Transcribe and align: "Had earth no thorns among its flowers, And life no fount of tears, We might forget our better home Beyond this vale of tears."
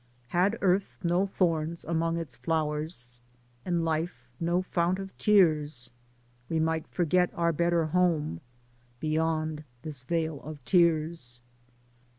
"Had 0.29 0.57
earth 0.61 0.97
no 1.03 1.27
thorns 1.27 1.83
among 1.83 2.17
its 2.17 2.35
flowers, 2.35 3.19
And 3.63 3.85
life 3.85 4.27
no 4.39 4.63
fount 4.63 4.97
of 4.97 5.15
tears, 5.19 5.91
We 6.49 6.59
might 6.59 6.87
forget 6.87 7.29
our 7.35 7.53
better 7.53 7.85
home 7.85 8.41
Beyond 8.99 9.63
this 9.83 10.01
vale 10.01 10.41
of 10.41 10.65
tears." 10.65 11.39